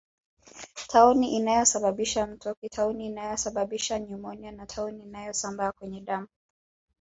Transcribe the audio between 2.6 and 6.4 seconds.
tauni inayosababisha nyumonia na tauni inayosambaa kwenye damu